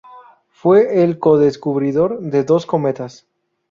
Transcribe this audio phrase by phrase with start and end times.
[0.49, 3.27] Fue el co-descubridor de dos cometas.